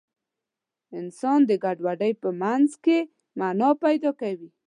[0.99, 2.97] انسان د ګډوډۍ په منځ کې
[3.39, 4.49] مانا پیدا کوي.